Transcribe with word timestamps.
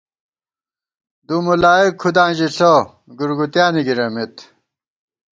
دُوملائک 1.27 1.91
کھُداں 2.01 2.29
ژِݪہ، 2.37 2.73
گُورگُوتیانے 3.17 3.81
گِرَمېت 3.87 4.35